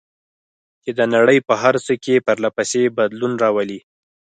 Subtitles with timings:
[0.83, 3.79] چې د نړۍ په هر څه کې پرله پسې بدلون راولي.